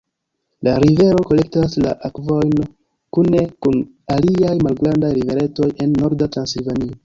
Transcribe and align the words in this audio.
La 0.67 0.71
rivero 0.83 1.19
kolektas 1.31 1.75
la 1.87 1.91
akvojn 2.09 2.65
kune 3.17 3.45
kun 3.67 3.79
aliaj 4.17 4.57
malgrandaj 4.69 5.15
riveretoj 5.23 5.73
en 5.87 5.97
Norda 6.03 6.35
Transilvanio. 6.37 6.99